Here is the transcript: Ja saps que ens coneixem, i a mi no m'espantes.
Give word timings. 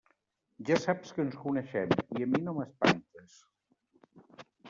Ja 0.69 0.77
saps 0.85 1.11
que 1.17 1.21
ens 1.25 1.35
coneixem, 1.41 1.93
i 2.19 2.25
a 2.27 2.29
mi 2.31 2.41
no 2.47 2.55
m'espantes. 2.57 3.37